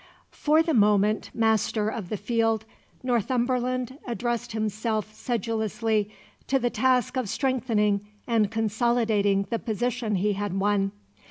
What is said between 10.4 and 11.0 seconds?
won.